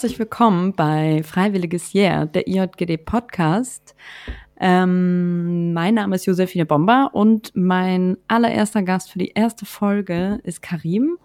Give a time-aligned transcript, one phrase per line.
[0.00, 3.94] Herzlich willkommen bei Freiwilliges Jahr, der IJGD Podcast.
[4.58, 10.62] Ähm, mein Name ist Josephine Bomber und mein allererster Gast für die erste Folge ist
[10.62, 11.18] Karim.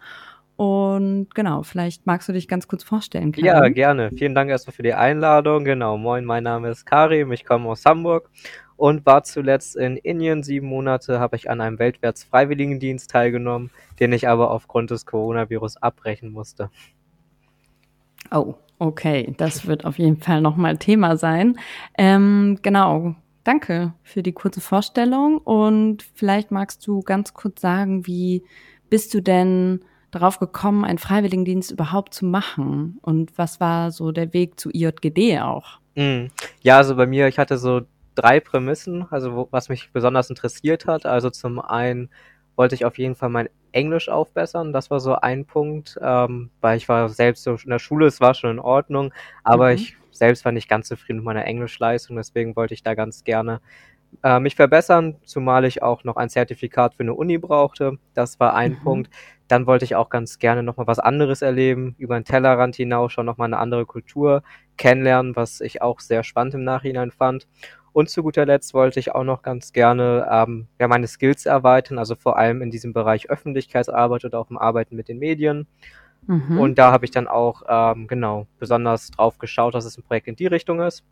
[0.57, 3.31] Und genau, vielleicht magst du dich ganz kurz vorstellen.
[3.31, 3.45] Karim.
[3.45, 4.11] Ja, gerne.
[4.11, 5.63] Vielen Dank erstmal für die Einladung.
[5.63, 8.29] Genau, moin, mein Name ist Karim, ich komme aus Hamburg
[8.75, 10.43] und war zuletzt in Indien.
[10.43, 13.71] Sieben Monate habe ich an einem weltwärts Freiwilligendienst teilgenommen,
[14.01, 16.69] den ich aber aufgrund des Coronavirus abbrechen musste.
[18.31, 19.33] Oh, okay.
[19.37, 21.57] Das wird auf jeden Fall nochmal Thema sein.
[21.97, 23.15] Ähm, genau.
[23.43, 28.43] Danke für die kurze Vorstellung und vielleicht magst du ganz kurz sagen, wie
[28.89, 34.33] bist du denn darauf gekommen, einen Freiwilligendienst überhaupt zu machen und was war so der
[34.33, 35.79] Weg zu IJGD auch?
[35.95, 36.27] Mm.
[36.61, 37.81] Ja, also bei mir, ich hatte so
[38.15, 41.05] drei Prämissen, also wo, was mich besonders interessiert hat.
[41.05, 42.09] Also zum einen
[42.55, 44.73] wollte ich auf jeden Fall mein Englisch aufbessern.
[44.73, 48.21] Das war so ein Punkt, ähm, weil ich war selbst so in der Schule, es
[48.21, 49.75] war schon in Ordnung, aber mhm.
[49.75, 53.59] ich selbst war nicht ganz zufrieden mit meiner Englischleistung, deswegen wollte ich da ganz gerne
[54.23, 57.97] äh, mich verbessern, zumal ich auch noch ein Zertifikat für eine Uni brauchte.
[58.13, 58.83] Das war ein mhm.
[58.83, 59.09] Punkt.
[59.47, 63.25] Dann wollte ich auch ganz gerne nochmal was anderes erleben, über den Tellerrand hinaus schon
[63.25, 64.41] nochmal eine andere Kultur
[64.77, 67.47] kennenlernen, was ich auch sehr spannend im Nachhinein fand.
[67.95, 71.97] Und zu guter Letzt wollte ich auch noch ganz gerne ähm, ja, meine Skills erweitern,
[71.97, 75.65] also vor allem in diesem Bereich Öffentlichkeitsarbeit oder auch im Arbeiten mit den Medien.
[76.27, 76.59] Mhm.
[76.59, 80.27] Und da habe ich dann auch ähm, genau besonders drauf geschaut, dass es ein Projekt
[80.27, 81.05] in die Richtung ist.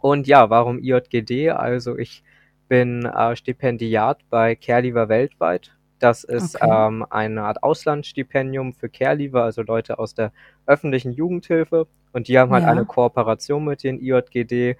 [0.00, 1.50] Und ja, warum IJGD?
[1.50, 2.22] Also ich
[2.68, 5.72] bin äh, Stipendiat bei Caregiver weltweit.
[5.98, 6.86] Das ist okay.
[6.86, 10.30] ähm, eine Art Auslandsstipendium für Caregiver, also Leute aus der
[10.66, 11.88] öffentlichen Jugendhilfe.
[12.12, 12.70] Und die haben halt ja.
[12.70, 14.76] eine Kooperation mit den IJGD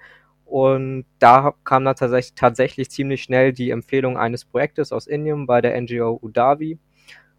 [0.47, 5.61] und da kam dann tatsächlich, tatsächlich ziemlich schnell die Empfehlung eines Projektes aus Indien bei
[5.61, 6.79] der NGO Udavi.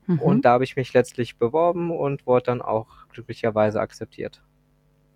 [0.07, 0.19] Mhm.
[0.21, 4.43] Und da habe ich mich letztlich beworben und wurde dann auch glücklicherweise akzeptiert.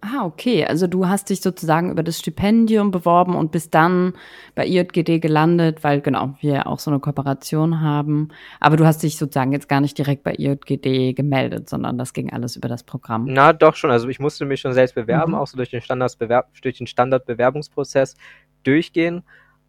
[0.04, 0.66] Ah, okay.
[0.66, 4.14] Also du hast dich sozusagen über das Stipendium beworben und bist dann
[4.56, 8.30] bei IJGD gelandet, weil genau, wir auch so eine Kooperation haben.
[8.58, 12.32] Aber du hast dich sozusagen jetzt gar nicht direkt bei IJGD gemeldet, sondern das ging
[12.32, 13.26] alles über das Programm.
[13.28, 13.92] Na, doch schon.
[13.92, 15.38] Also ich musste mich schon selbst bewerben, mhm.
[15.38, 18.16] auch so durch den, durch den Standardbewerbungsprozess
[18.64, 19.22] durchgehen.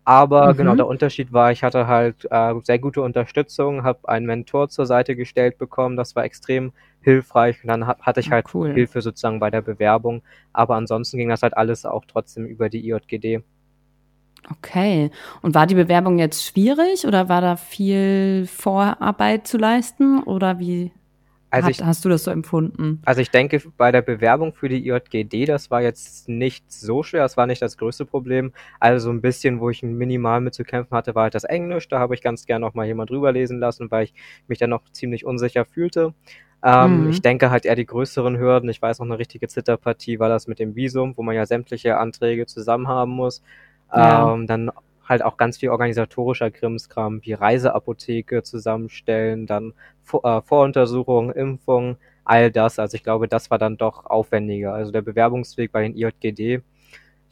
[0.05, 0.57] Aber mhm.
[0.57, 4.85] genau, der Unterschied war, ich hatte halt äh, sehr gute Unterstützung, habe einen Mentor zur
[4.85, 5.95] Seite gestellt bekommen.
[5.95, 7.63] Das war extrem hilfreich.
[7.63, 8.73] Und dann hatte ich ah, halt cool.
[8.73, 10.21] Hilfe sozusagen bei der Bewerbung.
[10.51, 13.43] Aber ansonsten ging das halt alles auch trotzdem über die IJGD.
[14.51, 15.09] Okay.
[15.41, 20.91] Und war die Bewerbung jetzt schwierig oder war da viel Vorarbeit zu leisten oder wie
[21.53, 22.99] also Hat, ich, hast du das so empfunden?
[23.05, 27.21] Also ich denke, bei der Bewerbung für die IJGD, das war jetzt nicht so schwer,
[27.21, 28.53] das war nicht das größte Problem.
[28.79, 31.87] Also so ein bisschen, wo ich minimal mit zu kämpfen hatte, war halt das Englisch.
[31.87, 34.15] Da habe ich ganz gerne noch mal jemand drüber lesen lassen, weil ich
[34.47, 36.15] mich dann noch ziemlich unsicher fühlte.
[36.63, 37.09] Ähm, mhm.
[37.11, 38.67] Ich denke halt eher die größeren Hürden.
[38.69, 41.97] Ich weiß noch eine richtige Zitterpartie war das mit dem Visum, wo man ja sämtliche
[41.99, 43.43] Anträge zusammen haben muss.
[43.93, 44.33] Ja.
[44.33, 44.71] Ähm, dann
[45.07, 52.51] halt auch ganz viel organisatorischer Krimskram wie Reiseapotheke zusammenstellen, dann Vor äh, Voruntersuchungen, Impfungen, all
[52.51, 52.79] das.
[52.79, 54.73] Also ich glaube, das war dann doch aufwendiger.
[54.73, 56.61] Also der Bewerbungsweg bei den IJGD,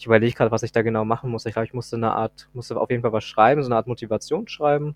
[0.01, 1.45] ich überlege gerade, was ich da genau machen muss.
[1.45, 3.85] Ich glaube, ich musste eine Art, musste auf jeden Fall was schreiben, so eine Art
[3.85, 4.95] Motivation schreiben.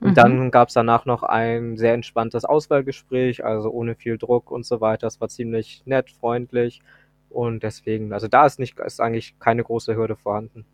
[0.00, 0.14] Und mhm.
[0.14, 4.80] dann gab es danach noch ein sehr entspanntes Auswahlgespräch, also ohne viel Druck und so
[4.80, 5.06] weiter.
[5.06, 6.82] Es war ziemlich nett, freundlich.
[7.28, 10.64] Und deswegen, also da ist nicht, ist eigentlich keine große Hürde vorhanden.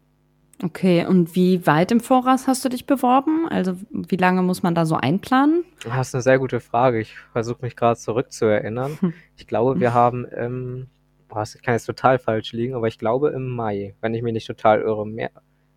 [0.62, 3.46] Okay, und wie weit im Voraus hast du dich beworben?
[3.50, 5.64] Also wie lange muss man da so einplanen?
[5.84, 6.98] Das ist eine sehr gute Frage.
[6.98, 8.96] Ich versuche mich gerade zurückzuerinnern.
[9.00, 9.12] Hm.
[9.36, 10.86] Ich glaube, wir haben im,
[11.28, 14.32] boah, ich kann jetzt total falsch liegen, aber ich glaube im Mai, wenn ich mich
[14.32, 15.30] nicht total irre, mehr,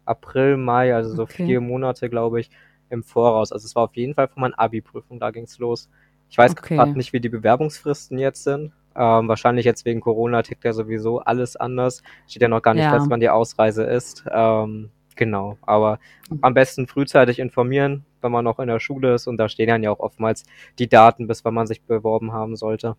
[0.05, 1.45] April, Mai, also so okay.
[1.45, 2.49] vier Monate, glaube ich,
[2.89, 3.51] im Voraus.
[3.51, 5.89] Also es war auf jeden Fall von meiner Abi-Prüfung, da ging es los.
[6.29, 6.75] Ich weiß okay.
[6.75, 8.71] gerade nicht, wie die Bewerbungsfristen jetzt sind.
[8.99, 12.03] Ähm, wahrscheinlich jetzt wegen Corona tickt ja sowieso alles anders.
[12.27, 12.91] Steht ja noch gar nicht ja.
[12.91, 14.25] fest, wann die Ausreise ist.
[14.29, 15.99] Ähm, genau, aber
[16.41, 19.83] am besten frühzeitig informieren, wenn man noch in der Schule ist und da stehen dann
[19.83, 20.43] ja auch oftmals
[20.79, 22.97] die Daten, bis wann man sich beworben haben sollte.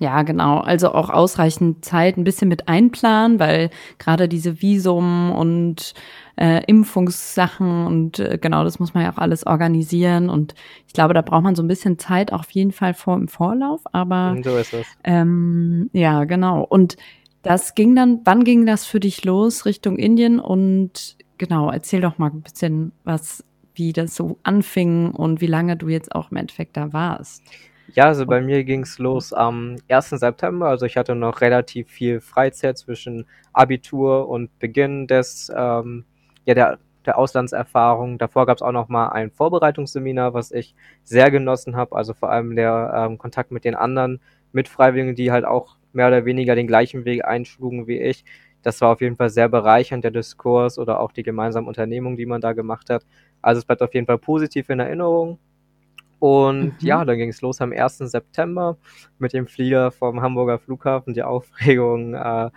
[0.00, 0.58] Ja, genau.
[0.58, 5.92] Also auch ausreichend Zeit ein bisschen mit einplanen, weil gerade diese Visum und
[6.36, 10.30] äh, Impfungssachen und äh, genau, das muss man ja auch alles organisieren.
[10.30, 10.54] Und
[10.86, 13.80] ich glaube, da braucht man so ein bisschen Zeit auf jeden Fall vor im Vorlauf.
[13.92, 14.86] Aber so ist es.
[15.02, 16.62] Ähm, ja, genau.
[16.62, 16.96] Und
[17.42, 20.38] das ging dann, wann ging das für dich los Richtung Indien?
[20.38, 25.76] Und genau, erzähl doch mal ein bisschen was, wie das so anfing und wie lange
[25.76, 27.42] du jetzt auch im Endeffekt da warst.
[27.94, 30.18] Ja, also bei mir ging es los am 1.
[30.18, 30.68] September.
[30.68, 36.04] Also ich hatte noch relativ viel Freizeit zwischen Abitur und Beginn des, ähm,
[36.44, 38.18] ja, der, der Auslandserfahrung.
[38.18, 41.96] Davor gab es auch noch mal ein Vorbereitungsseminar, was ich sehr genossen habe.
[41.96, 44.20] Also vor allem der ähm, Kontakt mit den anderen
[44.52, 48.24] Mitfreiwilligen, die halt auch mehr oder weniger den gleichen Weg einschlugen wie ich.
[48.62, 52.26] Das war auf jeden Fall sehr bereichernd, der Diskurs oder auch die gemeinsamen Unternehmungen, die
[52.26, 53.06] man da gemacht hat.
[53.40, 55.38] Also es bleibt auf jeden Fall positiv in Erinnerung.
[56.18, 56.74] Und mhm.
[56.80, 57.98] ja, dann ging es los am 1.
[57.98, 58.76] September
[59.18, 61.14] mit dem Flieger vom Hamburger Flughafen.
[61.14, 62.50] Die Aufregung äh,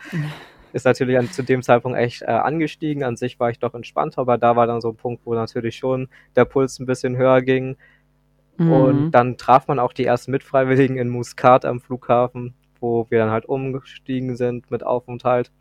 [0.73, 3.03] ist natürlich an, zu dem Zeitpunkt echt äh, angestiegen.
[3.03, 5.75] An sich war ich doch entspannt, aber da war dann so ein Punkt, wo natürlich
[5.75, 7.77] schon der Puls ein bisschen höher ging.
[8.57, 8.71] Mhm.
[8.71, 13.31] Und dann traf man auch die ersten Mitfreiwilligen in Muscat am Flughafen, wo wir dann
[13.31, 15.51] halt umgestiegen sind mit Aufenthalt.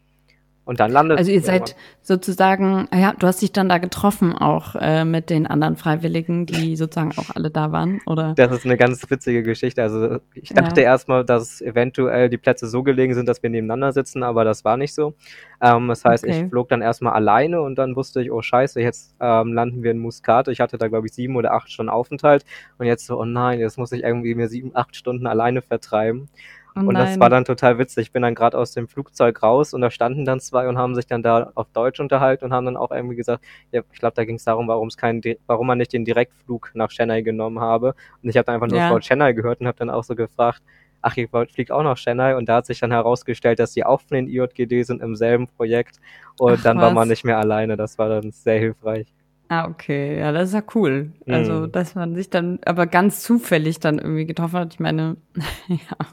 [0.70, 4.32] Und dann landet Also ihr seid sozusagen, ah ja, du hast dich dann da getroffen
[4.38, 8.34] auch äh, mit den anderen Freiwilligen, die sozusagen auch alle da waren, oder?
[8.36, 9.82] Das ist eine ganz witzige Geschichte.
[9.82, 10.86] Also ich dachte ja.
[10.86, 14.76] erstmal, dass eventuell die Plätze so gelegen sind, dass wir nebeneinander sitzen, aber das war
[14.76, 15.14] nicht so.
[15.60, 16.44] Ähm, das heißt, okay.
[16.44, 19.90] ich flog dann erstmal alleine und dann wusste ich, oh scheiße, jetzt ähm, landen wir
[19.90, 20.46] in Muscat.
[20.46, 22.44] Ich hatte da, glaube ich, sieben oder acht Stunden Aufenthalt
[22.78, 26.28] und jetzt so, oh nein, jetzt muss ich irgendwie mir sieben, acht Stunden alleine vertreiben.
[26.76, 28.08] Oh und das war dann total witzig.
[28.08, 30.94] Ich bin dann gerade aus dem Flugzeug raus und da standen dann zwei und haben
[30.94, 34.14] sich dann da auf Deutsch unterhalten und haben dann auch irgendwie gesagt, ja, ich glaube,
[34.14, 37.60] da ging es darum, warum es keinen, warum man nicht den Direktflug nach Chennai genommen
[37.60, 37.94] habe.
[38.22, 38.98] Und ich habe dann einfach nur ja.
[39.00, 40.62] Chennai gehört und habe dann auch so gefragt,
[41.02, 44.00] ach, ihr fliegt auch nach Chennai und da hat sich dann herausgestellt, dass die auch
[44.00, 45.96] von den IJGD sind im selben Projekt
[46.38, 46.84] und ach, dann was?
[46.84, 47.76] war man nicht mehr alleine.
[47.76, 49.06] Das war dann sehr hilfreich.
[49.50, 50.16] Ah, okay.
[50.16, 51.10] Ja, das ist ja cool.
[51.26, 51.34] Also, mhm.
[51.34, 54.74] Also, dass man sich dann aber ganz zufällig dann irgendwie getroffen hat.
[54.74, 55.16] Ich meine,
[55.68, 56.06] ja.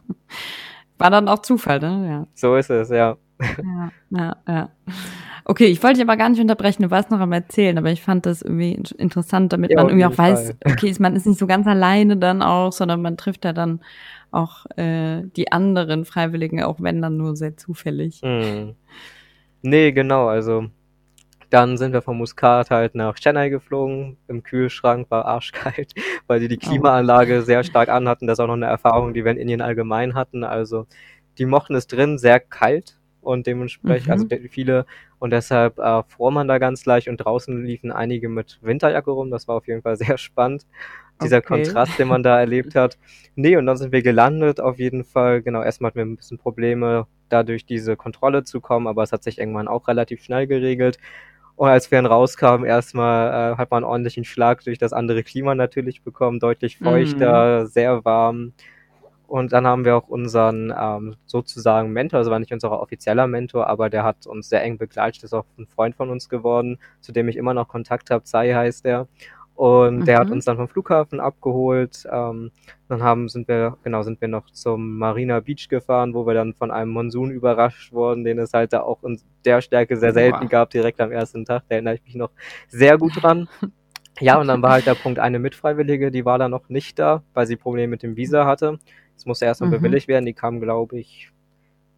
[0.98, 2.08] War dann auch Zufall, ne?
[2.10, 2.28] Ja.
[2.34, 3.16] So ist es, ja.
[3.40, 4.70] Ja, ja, ja.
[5.46, 8.02] Okay, ich wollte dich aber gar nicht unterbrechen, du warst noch am Erzählen, aber ich
[8.02, 10.74] fand das irgendwie interessant, damit ja, man irgendwie auch weiß, Fall.
[10.74, 13.82] okay, man ist nicht so ganz alleine dann auch, sondern man trifft ja dann
[14.32, 18.22] auch äh, die anderen Freiwilligen, auch wenn dann nur sehr zufällig.
[18.24, 18.74] Hm.
[19.62, 20.66] Nee, genau, also
[21.50, 24.18] dann sind wir von Muscat halt nach Chennai geflogen.
[24.28, 25.94] Im Kühlschrank war arschkalt,
[26.28, 26.68] weil die die oh.
[26.68, 28.28] Klimaanlage sehr stark anhatten.
[28.28, 30.44] Das ist auch noch eine Erfahrung, die wir in Indien allgemein hatten.
[30.44, 30.88] Also
[31.38, 34.32] die mochten es drin sehr kalt und dementsprechend, also mhm.
[34.32, 34.86] also viele
[35.20, 39.32] und deshalb äh, fror man da ganz leicht und draußen liefen einige mit Winterjacke rum.
[39.32, 40.66] Das war auf jeden Fall sehr spannend.
[41.24, 41.48] Dieser okay.
[41.48, 43.00] Kontrast, den man da erlebt hat.
[43.36, 45.42] Nee, und dann sind wir gelandet, auf jeden Fall.
[45.42, 49.24] Genau, erstmal hatten wir ein bisschen Probleme, dadurch diese Kontrolle zu kommen, aber es hat
[49.24, 51.00] sich irgendwann auch relativ schnell geregelt.
[51.58, 55.24] Und als wir dann rauskamen, erstmal äh, hat man ordentlich einen Schlag durch das andere
[55.24, 57.66] Klima natürlich bekommen, deutlich feuchter, mhm.
[57.66, 58.54] sehr warm.
[59.28, 63.68] Und dann haben wir auch unseren ähm, sozusagen Mentor, also war nicht unser offizieller Mentor,
[63.68, 67.12] aber der hat uns sehr eng begleitet, ist auch ein Freund von uns geworden, zu
[67.12, 69.08] dem ich immer noch Kontakt habe, Zai heißt er.
[69.58, 70.06] Und mhm.
[70.06, 70.34] der hat mhm.
[70.34, 72.08] uns dann vom Flughafen abgeholt.
[72.12, 72.52] Ähm,
[72.90, 76.54] dann haben, sind wir, genau, sind wir noch zum Marina Beach gefahren, wo wir dann
[76.54, 80.44] von einem Monsun überrascht wurden, den es halt da auch in der Stärke sehr selten
[80.44, 80.50] wow.
[80.50, 81.64] gab, direkt am ersten Tag.
[81.68, 82.30] Da erinnere ich mich noch
[82.68, 83.50] sehr gut dran.
[84.20, 87.22] Ja, und dann war halt der Punkt, eine Mitfreiwillige, die war da noch nicht da,
[87.36, 88.80] weil sie Probleme mit dem Visa hatte.
[89.16, 89.74] Es musste erst mal mhm.
[89.74, 90.26] bewilligt werden.
[90.26, 91.30] Die kam, glaube ich,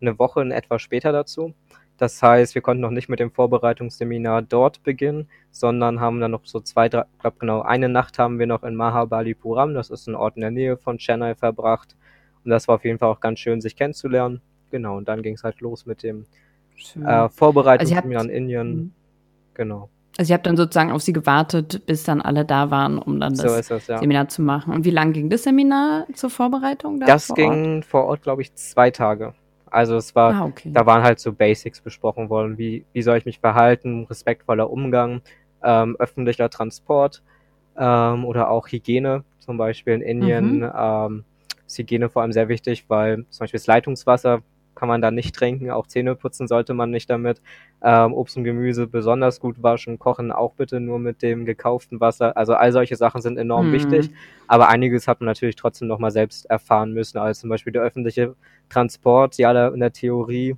[0.01, 1.53] eine Woche in etwa später dazu.
[2.00, 6.46] Das heißt, wir konnten noch nicht mit dem Vorbereitungsseminar dort beginnen, sondern haben dann noch
[6.46, 10.07] so zwei, drei, ich glaube genau, eine Nacht haben wir noch in Mahabalipuram, das ist
[10.07, 11.98] ein Ort in der Nähe von Chennai, verbracht.
[12.46, 14.40] Und das war auf jeden Fall auch ganz schön, sich kennenzulernen.
[14.71, 16.26] Genau, und dann ging es halt los mit dem
[17.06, 18.76] äh, Vorbereitungsseminar also in Indien.
[18.76, 18.92] Mhm.
[19.56, 19.90] Genau.
[20.18, 23.35] Also ihr habt dann sozusagen auf sie gewartet, bis dann alle da waren, um dann
[23.35, 24.00] das, so das ja.
[24.00, 24.73] Seminar zu machen.
[24.73, 27.02] Und wie lange ging das Seminar zur Vorbereitung?
[27.02, 29.33] Da das vor ging vor Ort, glaube ich, zwei Tage.
[29.71, 30.71] Also es war, ah, okay.
[30.73, 35.21] da waren halt so Basics besprochen worden, wie, wie soll ich mich verhalten, respektvoller Umgang,
[35.64, 37.21] ähm, öffentlicher Transport
[37.78, 40.71] ähm, oder auch Hygiene, zum Beispiel in Indien mhm.
[40.76, 41.23] ähm,
[41.66, 44.42] ist Hygiene vor allem sehr wichtig, weil zum Beispiel das Leitungswasser
[44.80, 47.42] kann man da nicht trinken, auch Zähne putzen sollte man nicht damit.
[47.81, 52.38] Ähm, Obst und Gemüse besonders gut waschen, kochen auch bitte nur mit dem gekauften Wasser.
[52.38, 53.74] Also all solche Sachen sind enorm mhm.
[53.74, 54.09] wichtig,
[54.48, 58.36] aber einiges hat man natürlich trotzdem nochmal selbst erfahren müssen, also zum Beispiel der öffentliche
[58.69, 60.56] Transport, ja, in der Theorie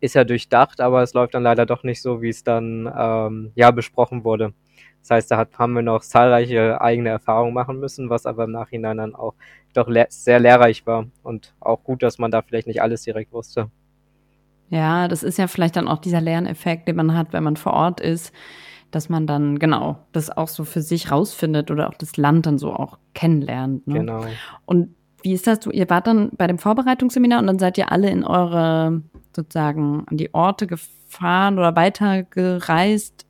[0.00, 3.52] ist ja durchdacht, aber es läuft dann leider doch nicht so, wie es dann ähm,
[3.54, 4.54] ja besprochen wurde.
[5.02, 8.52] Das heißt, da hat, haben wir noch zahlreiche eigene Erfahrungen machen müssen, was aber im
[8.52, 9.34] Nachhinein dann auch
[9.76, 13.70] doch sehr lehrreich war und auch gut, dass man da vielleicht nicht alles direkt wusste.
[14.68, 17.72] Ja, das ist ja vielleicht dann auch dieser Lerneffekt, den man hat, wenn man vor
[17.72, 18.32] Ort ist,
[18.90, 22.58] dass man dann genau das auch so für sich rausfindet oder auch das Land dann
[22.58, 23.86] so auch kennenlernt.
[23.86, 24.00] Ne?
[24.00, 24.24] Genau.
[24.64, 25.60] Und wie ist das?
[25.60, 29.02] Du, ihr wart dann bei dem Vorbereitungsseminar und dann seid ihr alle in eure
[29.34, 33.25] sozusagen an die Orte gefahren oder weitergereist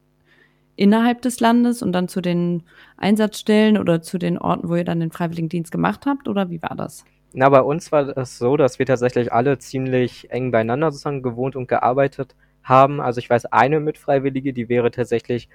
[0.76, 2.62] innerhalb des Landes und dann zu den
[2.96, 6.28] Einsatzstellen oder zu den Orten, wo ihr dann den Freiwilligendienst gemacht habt?
[6.28, 7.04] Oder wie war das?
[7.32, 11.56] Na, bei uns war das so, dass wir tatsächlich alle ziemlich eng beieinander sozusagen gewohnt
[11.56, 13.00] und gearbeitet haben.
[13.00, 15.48] Also ich weiß, eine Mitfreiwillige, die wäre tatsächlich,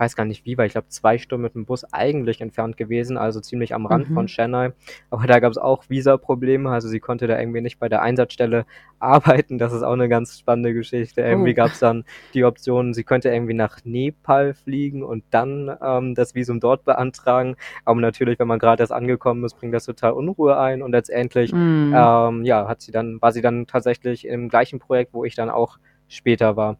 [0.00, 3.16] weiß gar nicht wie, weil ich glaube zwei Stunden mit dem Bus eigentlich entfernt gewesen,
[3.18, 4.14] also ziemlich am Rand Mhm.
[4.14, 4.72] von Chennai.
[5.10, 8.64] Aber da gab es auch Visa-Probleme, also sie konnte da irgendwie nicht bei der Einsatzstelle
[8.98, 9.58] arbeiten.
[9.58, 11.20] Das ist auch eine ganz spannende Geschichte.
[11.22, 11.54] Irgendwie Oh.
[11.54, 12.04] gab es dann
[12.34, 17.56] die Option, sie könnte irgendwie nach Nepal fliegen und dann ähm, das Visum dort beantragen.
[17.84, 21.52] Aber natürlich, wenn man gerade erst angekommen ist, bringt das total Unruhe ein und letztendlich
[21.52, 21.92] Mhm.
[21.94, 25.50] ähm, ja, hat sie dann, war sie dann tatsächlich im gleichen Projekt, wo ich dann
[25.50, 25.78] auch
[26.08, 26.78] später war.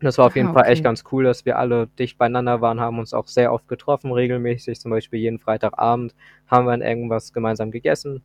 [0.00, 0.82] Und das war auf jeden Ah, Fall echt okay.
[0.82, 4.80] ganz cool, dass wir alle dicht beieinander waren, haben uns auch sehr oft getroffen, regelmäßig.
[4.80, 6.14] Zum Beispiel jeden Freitagabend
[6.46, 8.22] haben wir dann irgendwas gemeinsam gegessen.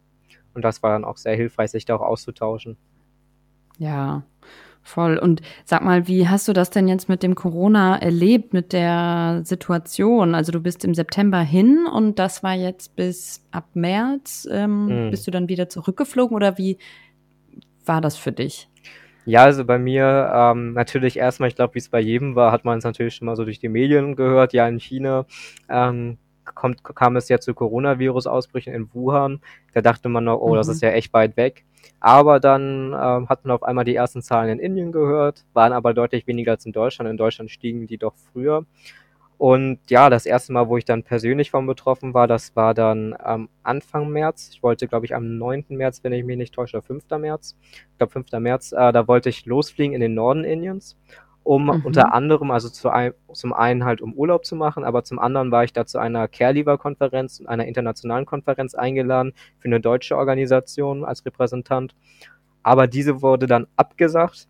[0.54, 2.78] Und das war dann auch sehr hilfreich, sich da auch auszutauschen.
[3.78, 4.24] Ja,
[4.82, 5.18] voll.
[5.18, 9.42] Und sag mal, wie hast du das denn jetzt mit dem Corona erlebt, mit der
[9.44, 10.36] Situation?
[10.36, 14.48] Also du bist im September hin und das war jetzt bis ab März.
[14.52, 15.12] Ähm, Mhm.
[15.12, 16.78] Bist du dann wieder zurückgeflogen oder wie
[17.86, 18.70] war das für dich?
[19.30, 22.66] Ja, also bei mir ähm, natürlich erstmal, ich glaube, wie es bei jedem war, hat
[22.66, 24.54] man es natürlich schon mal so durch die Medien gehört.
[24.54, 25.26] Ja, in China
[25.70, 26.18] ähm,
[26.56, 29.40] kommt, kam es ja zu Coronavirus-Ausbrüchen in Wuhan.
[29.76, 30.74] Da dachte man noch, oh, das Mhm.
[30.74, 31.64] ist ja echt weit weg.
[32.00, 35.94] Aber dann ähm, hat man auf einmal die ersten Zahlen in Indien gehört, waren aber
[35.94, 37.08] deutlich weniger als in Deutschland.
[37.12, 38.66] In Deutschland stiegen die doch früher.
[39.40, 43.16] Und ja, das erste Mal, wo ich dann persönlich von betroffen war, das war dann
[43.26, 44.50] ähm, Anfang März.
[44.52, 45.64] Ich wollte, glaube ich, am 9.
[45.70, 47.06] März, wenn ich mich nicht täusche, oder 5.
[47.18, 47.56] März.
[47.72, 48.34] Ich glaube, 5.
[48.34, 50.98] März, äh, da wollte ich losfliegen in den Norden Indiens,
[51.44, 51.86] um Mhm.
[51.86, 55.52] unter anderem, also zu ein, zum einen halt um Urlaub zu machen, aber zum anderen
[55.52, 61.26] war ich da zu einer Care-Leaver-Konferenz, einer internationalen Konferenz eingeladen für eine deutsche Organisation als
[61.26, 61.96] Repräsentant.
[62.64, 64.50] Aber diese wurde dann abgesagt,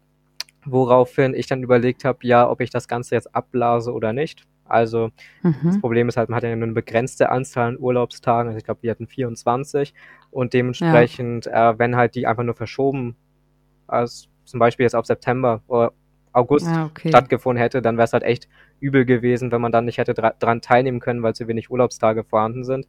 [0.65, 4.43] woraufhin ich dann überlegt habe, ja, ob ich das Ganze jetzt abblase oder nicht.
[4.69, 5.11] Also
[5.43, 5.81] das Mhm.
[5.81, 8.49] Problem ist halt, man hat ja nur eine begrenzte Anzahl an Urlaubstagen.
[8.49, 9.93] Also ich glaube, wir hatten 24
[10.31, 13.15] und dementsprechend, äh, wenn halt die einfach nur verschoben,
[13.87, 15.93] als zum Beispiel jetzt auf September oder
[16.33, 17.09] August Ah, okay.
[17.09, 18.47] stattgefunden hätte, dann wäre es halt echt
[18.79, 22.23] übel gewesen, wenn man dann nicht hätte dra dran teilnehmen können, weil zu wenig Urlaubstage
[22.23, 22.87] vorhanden sind.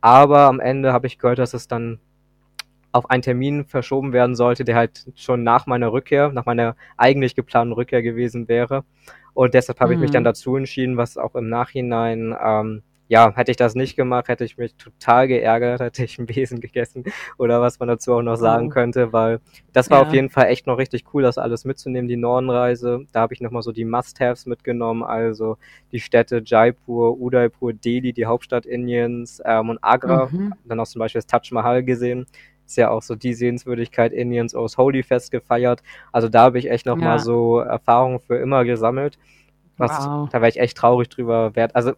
[0.00, 2.00] Aber am Ende habe ich gehört, dass es dann
[2.92, 7.36] auf einen Termin verschoben werden sollte, der halt schon nach meiner Rückkehr, nach meiner eigentlich
[7.36, 8.84] geplanten Rückkehr gewesen wäre.
[9.34, 10.24] Und deshalb habe ich mich dann Mhm.
[10.24, 14.56] dazu entschieden, was auch im Nachhinein, ähm, ja, hätte ich das nicht gemacht, hätte ich
[14.56, 17.04] mich total geärgert, hätte ich einen Besen gegessen
[17.38, 18.68] oder was man dazu auch noch sagen Oh.
[18.68, 19.40] könnte, weil
[19.72, 20.14] das war auf Ja.
[20.14, 23.06] jeden Fall echt noch richtig cool, das alles mitzunehmen, die Nordenreise.
[23.12, 25.56] Da habe ich nochmal so die Must-Haves mitgenommen, also
[25.92, 30.30] die Städte Jaipur, Udaipur, Delhi, die Hauptstadt Indiens ähm, und Agra.
[30.32, 30.54] Mhm.
[30.64, 32.26] Dann auch zum Beispiel das Taj Mahal gesehen.
[32.70, 35.82] Ist ja auch so die Sehenswürdigkeit Indiens aus Holy Fest gefeiert.
[36.12, 37.18] Also da habe ich echt nochmal Ja.
[37.18, 39.18] so Erfahrungen für immer gesammelt.
[39.76, 40.28] Was, Wow.
[40.30, 41.74] Da wäre ich echt traurig drüber wert.
[41.74, 41.94] Also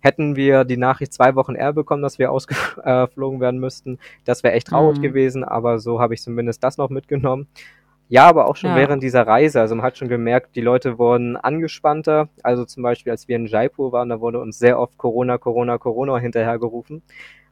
[0.00, 4.54] hätten wir die Nachricht zwei Wochen eher bekommen, dass wir ausgeflogen werden müssten, das wäre
[4.54, 5.02] echt traurig Mhm.
[5.02, 7.46] gewesen, aber so habe ich zumindest das noch mitgenommen.
[8.08, 8.76] Ja, aber auch schon Ja.
[8.76, 9.60] während dieser Reise.
[9.60, 12.28] Also man hat schon gemerkt, die Leute wurden angespannter.
[12.42, 15.78] Also zum Beispiel, als wir in Jaipur waren, da wurde uns sehr oft Corona, Corona,
[15.78, 17.02] Corona hinterhergerufen.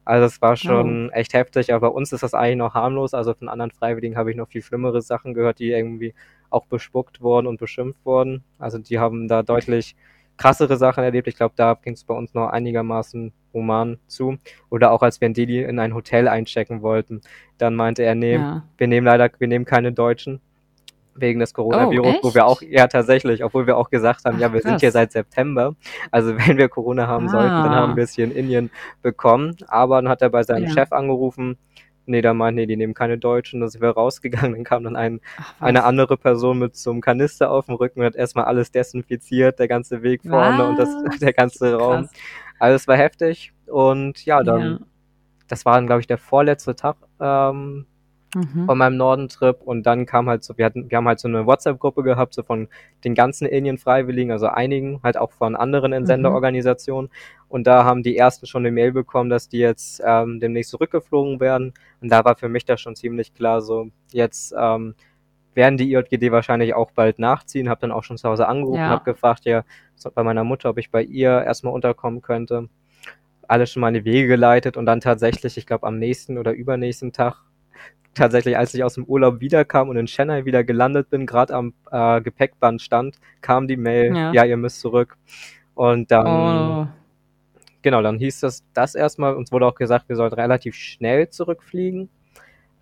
[0.05, 3.13] Also es war schon echt heftig, aber bei uns ist das eigentlich noch harmlos.
[3.13, 6.13] Also von anderen Freiwilligen habe ich noch viel schlimmere Sachen gehört, die irgendwie
[6.49, 8.43] auch bespuckt wurden und beschimpft wurden.
[8.59, 9.95] Also die haben da deutlich
[10.37, 11.27] krassere Sachen erlebt.
[11.27, 14.37] Ich glaube, da ging es bei uns noch einigermaßen human zu.
[14.69, 17.21] Oder auch als wir in Delhi in ein Hotel einchecken wollten,
[17.57, 18.63] dann meinte er, nee, Ja.
[18.77, 20.41] wir nehmen leider, wir nehmen keine Deutschen
[21.15, 24.53] wegen des Coronavirus, wo wir auch, ja tatsächlich, obwohl wir auch gesagt haben, Ach, ja,
[24.53, 24.81] wir sind krass.
[24.81, 25.75] hier seit September.
[26.11, 27.75] Also wenn wir Corona haben sollten, dann Ah.
[27.81, 29.55] haben wir es hier in Indien bekommen.
[29.67, 30.69] Aber dann hat er bei seinem Ja.
[30.71, 31.57] Chef angerufen,
[32.05, 34.95] nee, da meint, nee, die nehmen keine Deutschen, dann sind wir rausgegangen, dann kam dann
[34.95, 38.45] ein, Ach, eine andere Person mit so einem Kanister auf dem Rücken und hat erstmal
[38.45, 40.89] alles desinfiziert, der ganze Weg vorne und das,
[41.21, 42.01] der ganze Raum.
[42.07, 42.11] Krass.
[42.59, 44.79] Also es war heftig und ja, dann, Ja.
[45.47, 47.85] das war dann, glaube ich, der vorletzte Tag ähm,
[48.35, 48.65] Mhm.
[48.65, 51.45] von meinem Nordentrip und dann kam halt so, wir hatten, wir haben halt so eine
[51.45, 52.67] WhatsApp-Gruppe gehabt, so von
[53.03, 55.97] den ganzen Indien-Freiwilligen, also einigen, halt auch von anderen Mhm.
[55.97, 57.09] Entsenderorganisationen
[57.49, 61.39] und da haben die ersten schon eine Mail bekommen, dass die jetzt ähm, demnächst zurückgeflogen
[61.39, 64.95] werden und da war für mich das schon ziemlich klar, so jetzt ähm,
[65.55, 68.89] werden die IJGD wahrscheinlich auch bald nachziehen, habe dann auch schon zu Hause angerufen, Ja.
[68.89, 69.63] habe gefragt, ja,
[70.15, 72.67] bei meiner Mutter, ob ich bei ihr erstmal unterkommen könnte,
[73.47, 76.53] alles schon mal in die Wege geleitet und dann tatsächlich, ich glaube am nächsten oder
[76.53, 77.43] übernächsten Tag
[78.15, 81.73] tatsächlich, als ich aus dem Urlaub wiederkam und in Chennai wieder gelandet bin, gerade am
[81.91, 84.33] äh, Gepäckband stand, kam die Mail, Ja.
[84.33, 84.45] ja.
[84.45, 85.17] ihr müsst zurück.
[85.75, 86.87] Und dann, Oh.
[87.81, 89.35] genau, dann hieß das das erstmal.
[89.35, 92.09] Uns wurde auch gesagt, wir sollten relativ schnell zurückfliegen.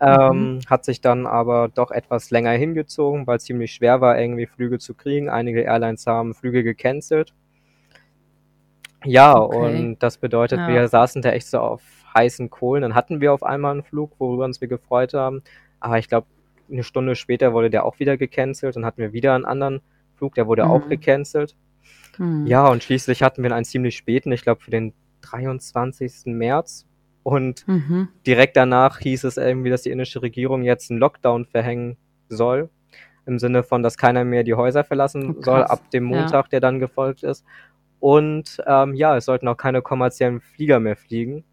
[0.00, 4.46] Ähm, hat sich dann aber doch etwas länger hingezogen, weil es ziemlich schwer war, irgendwie
[4.46, 5.28] Flüge zu kriegen.
[5.30, 7.32] Einige Airlines haben Flüge gecancelt.
[9.04, 9.56] Ja, Okay.
[9.56, 10.68] und das bedeutet, Ja.
[10.68, 11.82] wir saßen da echt so auf
[12.14, 12.82] heißen Kohlen.
[12.82, 15.42] Dann hatten wir auf einmal einen Flug, worüber uns wir gefreut haben.
[15.80, 16.26] Aber ich glaube,
[16.70, 18.76] eine Stunde später wurde der auch wieder gecancelt.
[18.76, 19.80] Dann hatten wir wieder einen anderen
[20.16, 20.90] Flug, der wurde auch Mhm.
[20.90, 21.56] gecancelt.
[22.18, 22.46] Mhm.
[22.46, 24.92] Ja, und schließlich hatten wir einen ziemlich späten, ich glaube für den
[25.22, 26.32] 23.
[26.34, 26.86] März.
[27.22, 28.08] Und mhm.
[28.26, 31.96] direkt danach hieß es irgendwie, dass die indische Regierung jetzt einen Lockdown verhängen
[32.28, 32.68] soll.
[33.24, 36.48] Im Sinne von, dass keiner mehr die Häuser verlassen oh, soll ab dem Montag, ja.
[36.50, 37.44] der dann gefolgt ist.
[38.02, 41.44] Und ähm, ja, es sollten auch keine kommerziellen Flieger mehr fliegen.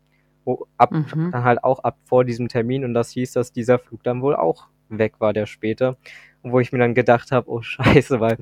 [0.46, 1.30] Wo ab, mhm.
[1.32, 2.84] dann halt auch ab vor diesem Termin.
[2.84, 5.96] Und das hieß, dass dieser Flug dann wohl auch weg war, der späte.
[6.42, 8.38] Wo ich mir dann gedacht habe, oh scheiße, weil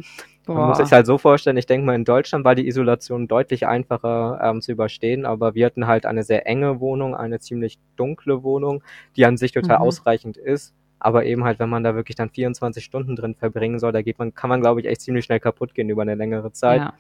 [0.46, 0.56] Boah.
[0.56, 3.68] man muss sich halt so vorstellen, ich denke mal, in Deutschland war die Isolation deutlich
[3.68, 8.42] einfacher ähm, zu überstehen, aber wir hatten halt eine sehr enge Wohnung, eine ziemlich dunkle
[8.42, 8.86] Wohnung,
[9.18, 9.84] die an sich total mhm.
[9.84, 10.74] ausreichend ist.
[10.98, 14.18] Aber eben halt, wenn man da wirklich dann 24 Stunden drin verbringen soll, da geht
[14.18, 16.80] man, kann man, glaube ich, echt ziemlich schnell kaputt gehen über eine längere Zeit.
[16.80, 16.94] Ja.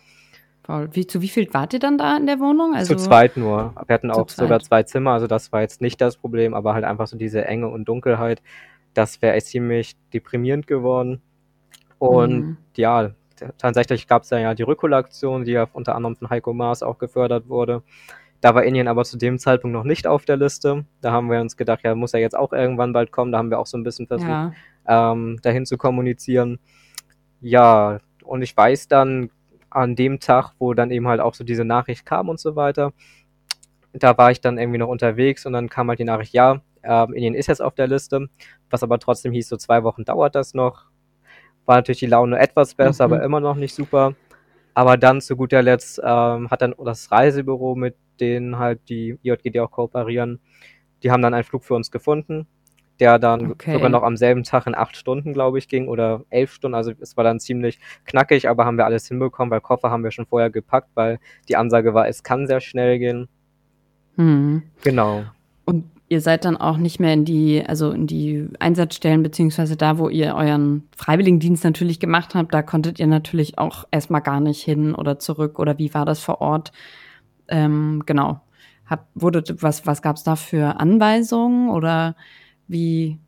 [0.67, 2.75] Paul, wie, zu wie viel wart ihr dann da in der Wohnung?
[2.75, 3.73] Also zu zweit nur.
[3.87, 4.45] Wir hatten auch zweit.
[4.45, 7.45] sogar zwei Zimmer, also das war jetzt nicht das Problem, aber halt einfach so diese
[7.45, 8.41] Enge und Dunkelheit,
[8.93, 11.21] das wäre echt ziemlich deprimierend geworden.
[11.99, 12.57] Und mhm.
[12.75, 13.11] ja,
[13.57, 16.97] tatsächlich gab es ja, ja die Rückholaktion, die ja unter anderem von Heiko Maas auch
[16.97, 17.81] gefördert wurde.
[18.41, 20.83] Da war Indien aber zu dem Zeitpunkt noch nicht auf der Liste.
[20.99, 23.31] Da haben wir uns gedacht, ja, muss ja jetzt auch irgendwann bald kommen.
[23.31, 24.51] Da haben wir auch so ein bisschen versucht, ja.
[24.85, 26.59] ähm, dahin zu kommunizieren.
[27.39, 29.29] Ja, und ich weiß dann
[29.77, 32.93] an dem Tag, wo dann eben halt auch so diese Nachricht kam und so weiter,
[33.93, 37.13] da war ich dann irgendwie noch unterwegs und dann kam halt die Nachricht, ja, ähm,
[37.13, 38.27] Indien ist jetzt auf der Liste,
[38.69, 40.85] was aber trotzdem hieß, so zwei Wochen dauert das noch.
[41.65, 43.13] War natürlich die Laune etwas besser, mhm.
[43.13, 44.13] aber immer noch nicht super.
[44.73, 49.59] Aber dann zu guter Letzt ähm, hat dann das Reisebüro, mit denen halt die IJGD
[49.59, 50.39] auch kooperieren,
[51.03, 52.47] die haben dann einen Flug für uns gefunden,
[52.99, 53.73] der dann okay.
[53.73, 56.75] sogar noch am selben Tag in acht Stunden, glaube ich, ging oder elf Stunden.
[56.75, 60.11] Also es war dann ziemlich knackig, aber haben wir alles hinbekommen, weil Koffer haben wir
[60.11, 63.27] schon vorher gepackt, weil die Ansage war, es kann sehr schnell gehen.
[64.15, 64.63] Mhm.
[64.83, 65.23] Genau.
[65.65, 69.97] Und ihr seid dann auch nicht mehr in die, also in die Einsatzstellen, beziehungsweise da,
[69.97, 74.63] wo ihr euren Freiwilligendienst natürlich gemacht habt, da konntet ihr natürlich auch erstmal gar nicht
[74.63, 76.71] hin oder zurück oder wie war das vor Ort?
[77.47, 78.41] Ähm, genau.
[78.85, 82.15] Hab, wurde, was, was gab es da für Anweisungen oder
[82.67, 83.19] wie,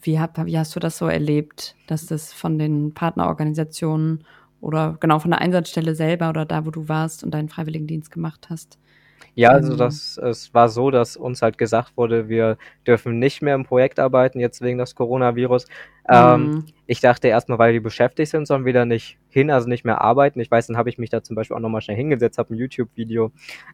[0.00, 4.24] wie, hab, wie hast du das so erlebt, dass das von den Partnerorganisationen
[4.60, 8.48] oder genau von der Einsatzstelle selber oder da, wo du warst und deinen Freiwilligendienst gemacht
[8.50, 8.78] hast,
[9.38, 9.78] ja, also ähm.
[9.78, 14.00] das, es war so, dass uns halt gesagt wurde, wir dürfen nicht mehr im Projekt
[14.00, 15.66] arbeiten, jetzt wegen des Coronavirus.
[16.08, 16.64] Ähm, mhm.
[16.88, 20.00] ich dachte erstmal, weil die beschäftigt sind, sollen wir da nicht hin, also nicht mehr
[20.00, 20.40] arbeiten.
[20.40, 22.56] Ich weiß, dann habe ich mich da zum Beispiel auch nochmal schnell hingesetzt, habe ein
[22.56, 23.30] YouTube-Video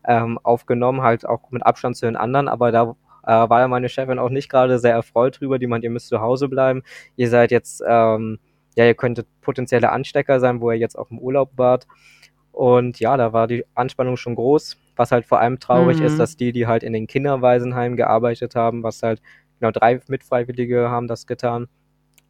[0.07, 2.95] ähm, aufgenommen, halt auch mit Abstand zu den anderen, aber da
[3.27, 6.09] äh, war ja meine Chefin auch nicht gerade sehr erfreut drüber, die meint, ihr müsst
[6.09, 6.83] zu Hause bleiben.
[7.17, 8.39] Ihr seid jetzt, ähm,
[8.77, 11.87] ja, ihr könntet potenzielle Anstecker sein, wo ihr jetzt auch im Urlaub wart.
[12.53, 14.79] Und ja, da war die Anspannung schon groß.
[14.97, 16.07] Was halt vor allem traurig mhm.
[16.07, 19.21] ist, dass die, die halt in den Kinderwaisenheimen gearbeitet haben, was halt
[19.59, 21.67] genau drei Mitfreiwillige haben das getan.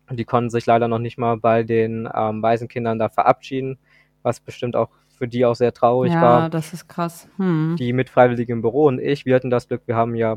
[0.09, 3.79] Und die konnten sich leider noch nicht mal bei den ähm, Waisenkindern da verabschieden,
[4.23, 6.41] was bestimmt auch für die auch sehr traurig ja, war.
[6.41, 7.29] Ja, das ist krass.
[7.37, 7.77] Hm.
[7.79, 10.37] Die Mitfreiwilligen im Büro und ich, wir hatten das Glück, wir haben ja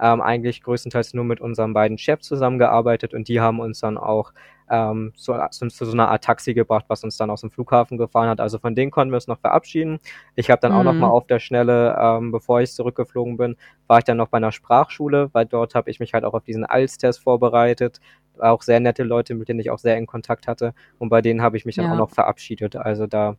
[0.00, 4.32] ähm, eigentlich größtenteils nur mit unseren beiden Chefs zusammengearbeitet und die haben uns dann auch
[4.70, 8.28] ähm, zu, zu, so einer Art Taxi gebracht, was uns dann aus dem Flughafen gefahren
[8.28, 8.40] hat.
[8.40, 9.98] Also von denen konnten wir uns noch verabschieden.
[10.36, 10.78] Ich habe dann mhm.
[10.78, 13.56] auch noch mal auf der Schnelle, ähm, bevor ich zurückgeflogen bin,
[13.86, 16.44] war ich dann noch bei einer Sprachschule, weil dort habe ich mich halt auch auf
[16.44, 18.00] diesen IELTS-Test vorbereitet.
[18.38, 20.74] Auch sehr nette Leute, mit denen ich auch sehr in Kontakt hatte.
[20.98, 21.92] Und bei denen habe ich mich dann ja.
[21.92, 22.76] auch noch verabschiedet.
[22.76, 23.36] Also da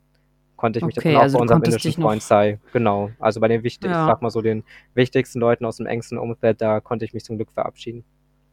[0.60, 2.60] konnte ich mich okay, dann auch also bei unserem indischen Freund sei.
[2.74, 3.12] Genau.
[3.17, 4.04] Also bei den wichtigsten, ja.
[4.04, 7.24] ich sag mal so den wichtigsten Leuten aus dem engsten Umfeld, da konnte ich mich
[7.24, 8.04] zum Glück verabschieden.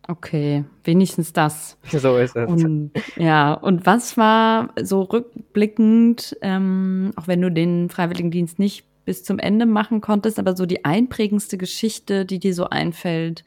[0.09, 1.77] Okay, wenigstens das.
[1.90, 2.49] So ist es.
[2.49, 9.25] Und, ja, und was war so rückblickend, ähm, auch wenn du den Freiwilligendienst nicht bis
[9.25, 13.45] zum Ende machen konntest, aber so die einprägendste Geschichte, die dir so einfällt,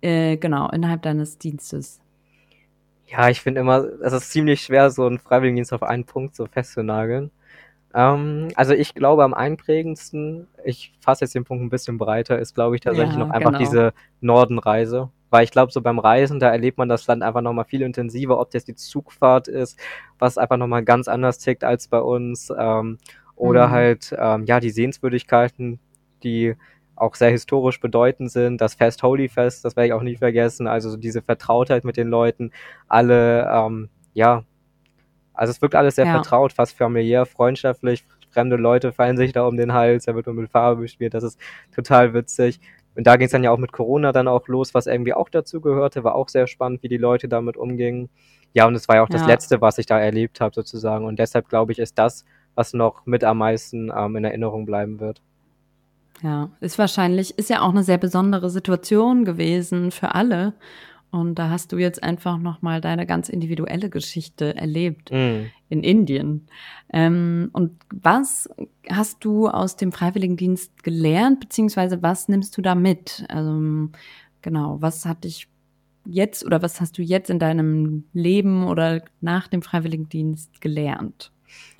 [0.00, 2.00] äh, genau, innerhalb deines Dienstes?
[3.06, 6.46] Ja, ich finde immer, es ist ziemlich schwer, so einen Freiwilligendienst auf einen Punkt so
[6.46, 7.30] festzunageln.
[7.94, 12.54] Ähm, also ich glaube am einprägendsten, ich fasse jetzt den Punkt ein bisschen breiter, ist
[12.54, 13.58] glaube ich tatsächlich ja, noch einfach genau.
[13.58, 17.64] diese Nordenreise weil ich glaube, so beim Reisen, da erlebt man das Land einfach nochmal
[17.64, 19.76] viel intensiver, ob das die Zugfahrt ist,
[20.20, 22.52] was einfach nochmal ganz anders tickt als bei uns.
[22.56, 22.98] Ähm,
[23.34, 23.70] oder mhm.
[23.72, 25.80] halt, ähm, ja, die Sehenswürdigkeiten,
[26.22, 26.54] die
[26.94, 28.60] auch sehr historisch bedeutend sind.
[28.60, 30.68] Das Fest Holy Fest, das werde ich auch nie vergessen.
[30.68, 32.52] Also so diese Vertrautheit mit den Leuten,
[32.86, 34.44] alle, ähm, ja,
[35.34, 36.12] also es wirkt alles sehr ja.
[36.12, 38.04] vertraut, fast familiär, freundschaftlich.
[38.30, 41.24] Fremde Leute fallen sich da um den Hals, da wird man mit Farbe bespielt, das
[41.24, 41.38] ist
[41.74, 42.60] total witzig.
[42.96, 45.28] Und da ging es dann ja auch mit Corona dann auch los, was irgendwie auch
[45.28, 48.08] dazu gehörte, war auch sehr spannend, wie die Leute damit umgingen.
[48.52, 49.18] Ja, und es war ja auch ja.
[49.18, 51.04] das Letzte, was ich da erlebt habe, sozusagen.
[51.04, 55.00] Und deshalb glaube ich, ist das, was noch mit am meisten ähm, in Erinnerung bleiben
[55.00, 55.20] wird.
[56.22, 60.54] Ja, ist wahrscheinlich, ist ja auch eine sehr besondere Situation gewesen für alle.
[61.14, 65.44] Und da hast du jetzt einfach nochmal deine ganz individuelle Geschichte erlebt mm.
[65.68, 66.48] in Indien.
[66.92, 68.48] Ähm, und was
[68.90, 73.24] hast du aus dem Freiwilligendienst gelernt, beziehungsweise was nimmst du da mit?
[73.28, 73.90] Also,
[74.42, 75.46] genau, was hat dich
[76.04, 81.30] jetzt oder was hast du jetzt in deinem Leben oder nach dem Freiwilligendienst gelernt?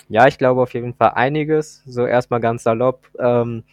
[0.09, 1.83] Ja, ich glaube auf jeden Fall einiges.
[1.87, 3.11] So erstmal ganz salopp.
[3.19, 3.65] Ähm,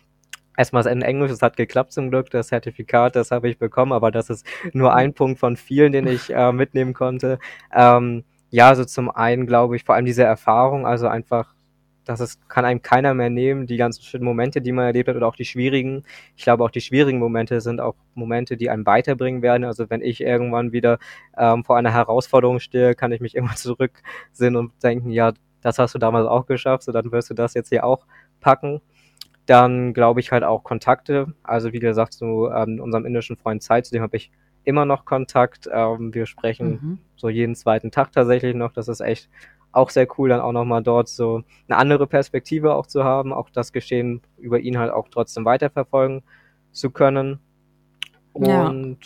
[0.58, 4.12] erstmal in Englisch, es hat geklappt zum Glück, das Zertifikat, das habe ich bekommen, aber
[4.12, 7.40] das ist nur ein Punkt von vielen, den ich äh, mitnehmen konnte.
[7.74, 11.56] Ähm, ja, also zum einen glaube ich vor allem diese Erfahrung, also einfach,
[12.04, 15.16] dass es kann einem keiner mehr nehmen, die ganzen schönen Momente, die man erlebt hat
[15.16, 16.04] oder auch die schwierigen.
[16.36, 19.64] Ich glaube auch die schwierigen Momente sind auch Momente, die einen weiterbringen werden.
[19.64, 21.00] Also wenn ich irgendwann wieder
[21.38, 25.96] ähm, vor einer Herausforderung stehe, kann ich mich immer zurücksehen und denken, ja, das hast
[25.96, 28.06] du damals auch geschafft, so dann wirst du das jetzt hier auch
[28.42, 28.82] packen.
[29.46, 31.34] Dann glaube ich halt auch Kontakte.
[31.44, 34.32] Also wie gesagt, zu ähm, unserem indischen Freund Zeit, zu dem habe ich
[34.64, 35.68] immer noch Kontakt.
[35.72, 36.98] Ähm, wir sprechen mhm.
[37.16, 38.72] so jeden zweiten Tag tatsächlich noch.
[38.74, 39.30] Das ist echt
[39.72, 43.50] auch sehr cool, dann auch nochmal dort so eine andere Perspektive auch zu haben, auch
[43.50, 46.24] das Geschehen über ihn halt auch trotzdem weiterverfolgen
[46.72, 47.40] zu können.
[48.34, 48.98] Und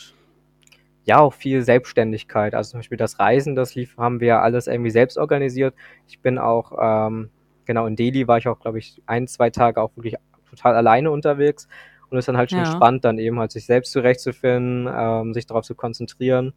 [1.06, 2.56] ja, ja auch viel Selbstständigkeit.
[2.56, 5.76] Also zum Beispiel das Reisen, das lief, haben wir alles irgendwie selbst organisiert.
[6.08, 7.30] Ich bin auch ähm,
[7.66, 10.16] genau, in Delhi war ich auch, glaube ich, ein, zwei Tage auch wirklich
[10.50, 11.68] total alleine unterwegs.
[12.10, 12.72] Und es ist dann halt schon ja.
[12.72, 16.54] spannend, dann eben halt sich selbst zurechtzufinden, ähm, sich darauf zu konzentrieren.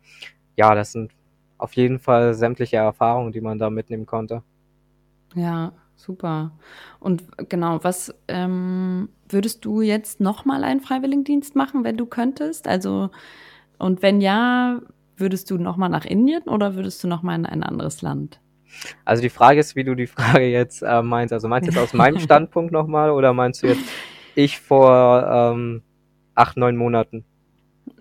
[0.56, 1.12] Ja, das sind
[1.56, 4.42] auf jeden Fall sämtliche Erfahrungen, die man da mitnehmen konnte.
[5.34, 6.52] Ja, super.
[7.00, 12.68] Und genau, was ähm, würdest du jetzt nochmal einen Freiwilligendienst machen, wenn du könntest?
[12.68, 13.10] Also,
[13.78, 14.80] und wenn ja,
[15.16, 18.40] würdest du nochmal nach Indien oder würdest du nochmal in ein anderes Land?
[19.04, 21.32] Also die Frage ist, wie du die Frage jetzt äh, meinst.
[21.32, 23.84] Also meinst du jetzt aus meinem Standpunkt nochmal oder meinst du jetzt
[24.34, 25.82] ich vor ähm,
[26.34, 27.24] acht, neun Monaten?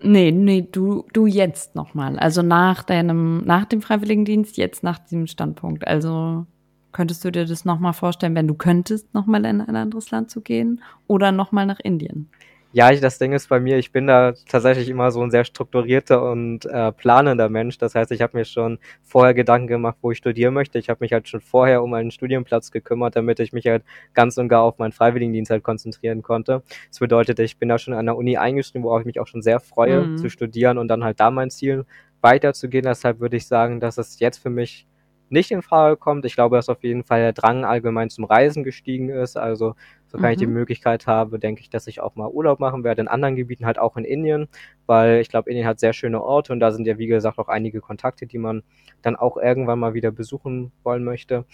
[0.00, 2.18] Nee, nee, du, du jetzt nochmal.
[2.18, 5.86] Also nach deinem, nach dem Freiwilligendienst, jetzt nach diesem Standpunkt.
[5.86, 6.46] Also
[6.92, 10.40] könntest du dir das nochmal vorstellen, wenn du könntest, nochmal in ein anderes Land zu
[10.40, 12.30] gehen oder nochmal nach Indien?
[12.72, 15.44] Ja, ich, das Ding ist bei mir, ich bin da tatsächlich immer so ein sehr
[15.44, 17.78] strukturierter und äh, planender Mensch.
[17.78, 20.78] Das heißt, ich habe mir schon vorher Gedanken gemacht, wo ich studieren möchte.
[20.78, 24.36] Ich habe mich halt schon vorher um einen Studienplatz gekümmert, damit ich mich halt ganz
[24.36, 26.62] und gar auf meinen Freiwilligendienst halt konzentrieren konnte.
[26.90, 29.40] Das bedeutet, ich bin da schon an der Uni eingeschrieben, worauf ich mich auch schon
[29.40, 30.18] sehr freue, mhm.
[30.18, 31.86] zu studieren und dann halt da mein Ziel
[32.20, 32.84] weiterzugehen.
[32.84, 34.86] Deshalb würde ich sagen, dass es jetzt für mich
[35.30, 36.24] nicht in Frage kommt.
[36.24, 39.36] Ich glaube, dass auf jeden Fall der Drang allgemein zum Reisen gestiegen ist.
[39.36, 39.74] Also,
[40.08, 40.32] sofern mhm.
[40.32, 40.54] ich die mhm.
[40.54, 43.78] Möglichkeit habe, denke ich, dass ich auch mal Urlaub machen werde in anderen Gebieten, halt
[43.78, 44.48] auch in Indien,
[44.86, 47.48] weil ich glaube, Indien hat sehr schöne Orte und da sind ja, wie gesagt, auch
[47.48, 48.62] einige Kontakte, die man
[49.02, 51.44] dann auch irgendwann mal wieder besuchen wollen möchte.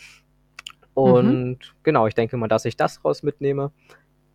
[0.94, 1.58] Und mhm.
[1.82, 3.72] genau, ich denke mal, dass ich das raus mitnehme.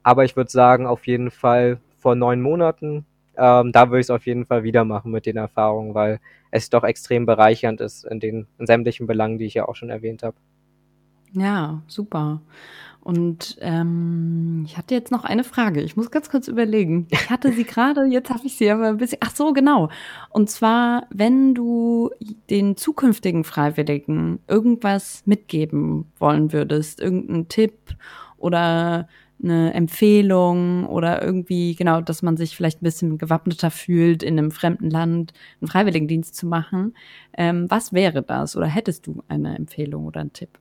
[0.03, 3.05] Aber ich würde sagen, auf jeden Fall vor neun Monaten
[3.39, 6.19] ähm, da würde ich es auf jeden Fall wieder machen mit den Erfahrungen, weil
[6.51, 9.89] es doch extrem bereichernd ist in den in sämtlichen Belangen, die ich ja auch schon
[9.89, 10.35] erwähnt habe.
[11.33, 12.41] Ja, super.
[13.01, 15.81] Und ähm, ich hatte jetzt noch eine Frage.
[15.81, 17.07] Ich muss ganz kurz überlegen.
[17.11, 19.19] Ich hatte sie gerade, jetzt habe ich sie aber ein bisschen.
[19.21, 19.89] Ach so, genau.
[20.29, 22.11] Und zwar, wenn du
[22.49, 27.95] den zukünftigen Freiwilligen irgendwas mitgeben wollen würdest, irgendeinen Tipp
[28.37, 29.07] oder
[29.41, 34.51] eine Empfehlung oder irgendwie, genau, dass man sich vielleicht ein bisschen gewappneter fühlt, in einem
[34.51, 36.93] fremden Land einen Freiwilligendienst zu machen.
[37.37, 38.57] Ähm, was wäre das?
[38.57, 40.59] Oder hättest du eine Empfehlung oder einen Tipp?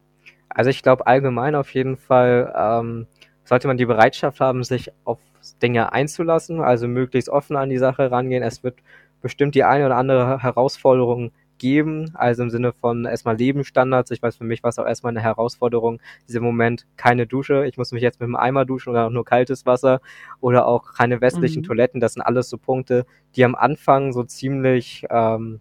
[0.51, 3.07] Also ich glaube allgemein auf jeden Fall ähm,
[3.45, 5.19] sollte man die Bereitschaft haben, sich auf
[5.63, 8.43] Dinge einzulassen, also möglichst offen an die Sache rangehen.
[8.43, 8.77] Es wird
[9.21, 14.11] bestimmt die eine oder andere Herausforderung geben, also im Sinne von erstmal Lebensstandards.
[14.11, 17.67] Ich weiß, für mich war es auch erstmal eine Herausforderung, dieser Moment keine Dusche.
[17.67, 20.01] Ich muss mich jetzt mit einem Eimer duschen oder nur kaltes Wasser
[20.41, 21.67] oder auch keine westlichen mhm.
[21.67, 22.01] Toiletten.
[22.01, 25.61] Das sind alles so Punkte, die am Anfang so ziemlich, ähm,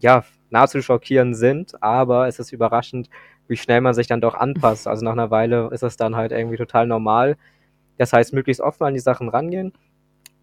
[0.00, 3.08] ja, nahezu schockierend sind, aber es ist überraschend,
[3.48, 4.86] wie schnell man sich dann doch anpasst.
[4.88, 7.36] Also nach einer Weile ist es dann halt irgendwie total normal.
[7.98, 9.72] Das heißt, möglichst offen an die Sachen rangehen.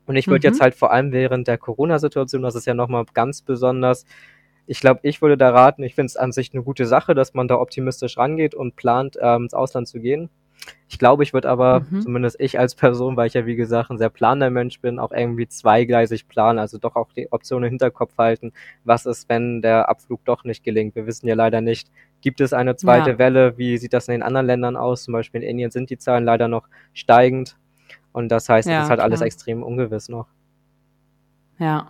[0.06, 0.54] Und ich würde mhm.
[0.54, 4.06] jetzt halt vor allem während der Corona-Situation, das ist ja nochmal ganz besonders,
[4.68, 7.34] ich glaube, ich würde da raten, ich finde es an sich eine gute Sache, dass
[7.34, 10.30] man da optimistisch rangeht und plant, ähm, ins Ausland zu gehen.
[10.88, 12.02] Ich glaube, ich würde aber, mhm.
[12.02, 15.12] zumindest ich als Person, weil ich ja wie gesagt ein sehr planender Mensch bin, auch
[15.12, 19.90] irgendwie zweigleisig planen, also doch auch die Option im Hinterkopf halten, was ist, wenn der
[19.90, 20.96] Abflug doch nicht gelingt.
[20.96, 21.90] Wir wissen ja leider nicht,
[22.22, 23.18] gibt es eine zweite ja.
[23.18, 25.04] Welle, wie sieht das in den anderen Ländern aus?
[25.04, 27.58] Zum Beispiel in Indien sind die Zahlen leider noch steigend
[28.12, 29.06] und das heißt, es ja, ist halt klar.
[29.06, 30.28] alles extrem ungewiss noch.
[31.60, 31.90] Ja,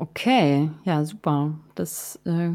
[0.00, 1.58] Okay, ja, super.
[1.74, 2.50] Das äh,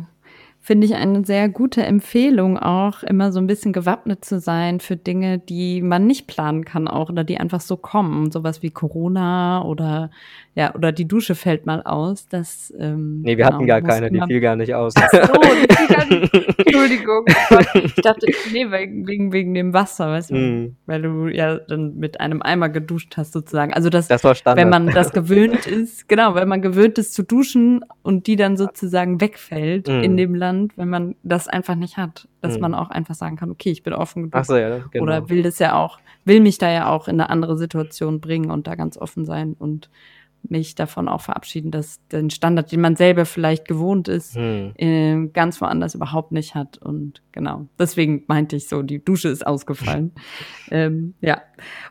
[0.61, 4.95] finde ich eine sehr gute Empfehlung auch, immer so ein bisschen gewappnet zu sein für
[4.95, 8.31] Dinge, die man nicht planen kann auch oder die einfach so kommen.
[8.31, 10.09] Sowas wie Corona oder
[10.55, 12.27] ja, oder die Dusche fällt mal aus.
[12.27, 14.93] Das, ähm, nee, wir genau, hatten gar keine, die fiel gar nicht aus.
[14.95, 16.33] Ach so, die fiel gar nicht.
[16.59, 17.25] Entschuldigung.
[17.83, 20.35] Ich dachte, nee, wegen, wegen dem Wasser, weißt du?
[20.35, 20.75] Mm.
[20.85, 23.73] Weil du ja dann mit einem Eimer geduscht hast sozusagen.
[23.73, 24.63] Also das, das war Standard.
[24.63, 28.55] wenn man das gewöhnt ist, genau, wenn man gewöhnt ist zu duschen und die dann
[28.55, 30.03] sozusagen wegfällt mm.
[30.03, 32.61] in dem Land, wenn man das einfach nicht hat, dass mhm.
[32.61, 34.35] man auch einfach sagen kann, okay, ich bin offen genug.
[34.35, 35.03] Ach so, ja, genau.
[35.03, 38.51] Oder will das ja auch, will mich da ja auch in eine andere Situation bringen
[38.51, 39.89] und da ganz offen sein und
[40.49, 44.73] mich davon auch verabschieden, dass den Standard, den man selber vielleicht gewohnt ist, hm.
[44.77, 46.77] äh, ganz woanders überhaupt nicht hat.
[46.77, 50.11] Und genau, deswegen meinte ich so, die Dusche ist ausgefallen.
[50.71, 51.41] ähm, ja,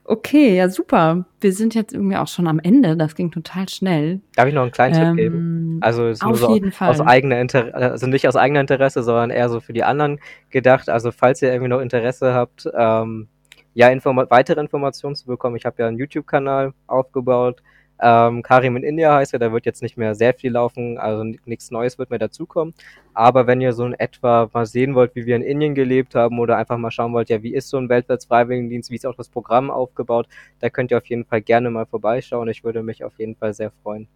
[0.05, 1.27] okay, ja super.
[1.41, 2.97] Wir sind jetzt irgendwie auch schon am Ende.
[2.97, 4.21] Das ging total schnell.
[4.37, 5.79] Darf ich noch einen kleinen ähm, Tipp geben?
[5.81, 9.61] Also ist nur so aus eigener Interesse, also nicht aus eigener Interesse, sondern eher so
[9.61, 10.89] für die anderen gedacht.
[10.89, 13.29] Also falls ihr irgendwie noch Interesse habt, ähm,
[13.75, 15.57] ja, Inform weitere Informationen zu bekommen.
[15.57, 17.63] Ich habe ja einen YouTube-Kanal aufgebaut
[18.03, 21.25] ähm, Karim in India heißt er, da wird jetzt nicht mehr sehr viel laufen, also
[21.25, 22.75] nichts Neues wird mehr dazukommen.
[23.15, 26.39] Aber wenn ihr so in etwa mal sehen wollt, wie wir in Indien gelebt haben
[26.39, 29.17] oder einfach mal schauen wollt, ja, wie ist so ein weltwärts Freiwilligendienst, wie ist auch
[29.17, 30.27] das Programm aufgebaut,
[30.61, 32.49] da könnt ihr auf jeden Fall gerne mal vorbeischauen.
[32.49, 34.09] Ich würde mich auf jeden Fall sehr freuen.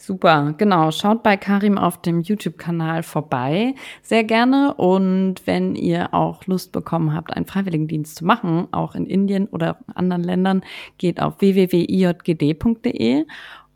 [0.00, 0.92] Super, genau.
[0.92, 3.74] Schaut bei Karim auf dem YouTube-Kanal vorbei.
[4.00, 4.74] Sehr gerne.
[4.74, 9.78] Und wenn ihr auch Lust bekommen habt, einen Freiwilligendienst zu machen, auch in Indien oder
[9.94, 10.62] anderen Ländern,
[10.98, 13.24] geht auf www.ijgd.de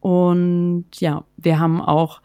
[0.02, 2.22] und ja, wir haben auch,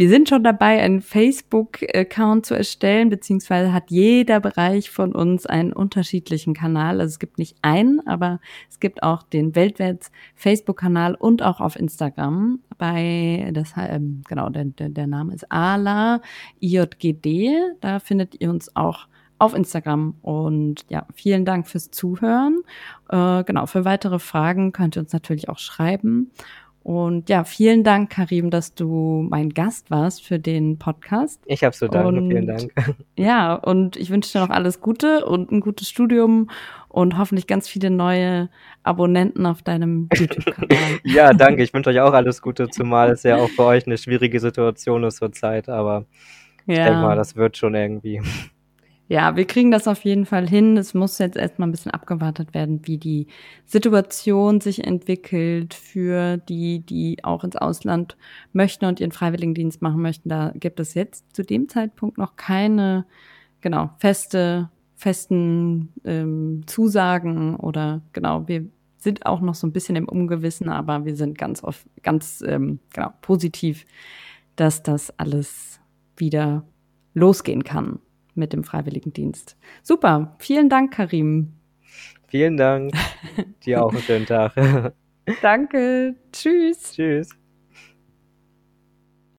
[0.00, 5.74] wir sind schon dabei, einen Facebook-Account zu erstellen, beziehungsweise hat jeder Bereich von uns einen
[5.74, 7.02] unterschiedlichen Kanal.
[7.02, 11.76] Also es gibt nicht einen, aber es gibt auch den weltwärts Facebook-Kanal und auch auf
[11.76, 12.60] Instagram.
[12.78, 16.22] Bei, das, ähm, genau, der, der, Name ist Ala
[16.62, 17.50] IJGD.
[17.82, 19.06] Da findet ihr uns auch
[19.38, 20.14] auf Instagram.
[20.22, 22.62] Und ja, vielen Dank fürs Zuhören.
[23.10, 26.30] Äh, genau, für weitere Fragen könnt ihr uns natürlich auch schreiben.
[26.82, 31.42] Und ja, vielen Dank, Karim, dass du mein Gast warst für den Podcast.
[31.44, 32.72] Ich habe so danke, vielen Dank.
[33.16, 36.48] Ja, und ich wünsche dir noch alles Gute und ein gutes Studium
[36.88, 38.48] und hoffentlich ganz viele neue
[38.82, 41.00] Abonnenten auf deinem YouTube-Kanal.
[41.04, 41.62] ja, danke.
[41.62, 45.04] Ich wünsche euch auch alles Gute, zumal es ja auch für euch eine schwierige Situation
[45.04, 45.68] ist zurzeit.
[45.68, 46.06] Aber
[46.66, 46.74] ja.
[46.74, 48.22] ich denke mal, das wird schon irgendwie.
[49.10, 50.76] Ja, wir kriegen das auf jeden Fall hin.
[50.76, 53.26] Es muss jetzt erstmal ein bisschen abgewartet werden, wie die
[53.66, 58.16] Situation sich entwickelt für die, die auch ins Ausland
[58.52, 60.28] möchten und ihren Freiwilligendienst machen möchten.
[60.28, 63.04] Da gibt es jetzt zu dem Zeitpunkt noch keine,
[63.60, 68.64] genau, feste, festen ähm, Zusagen oder genau, wir
[68.98, 72.78] sind auch noch so ein bisschen im Ungewissen, aber wir sind ganz oft, ganz ähm,
[72.94, 73.86] genau, positiv,
[74.54, 75.80] dass das alles
[76.16, 76.62] wieder
[77.12, 77.98] losgehen kann
[78.40, 79.56] mit dem Freiwilligendienst.
[79.84, 81.52] Super, vielen Dank, Karim.
[82.26, 82.92] Vielen Dank.
[83.64, 84.52] Dir auch einen schönen Tag.
[85.42, 86.16] Danke.
[86.32, 86.92] Tschüss.
[86.92, 87.39] Tschüss.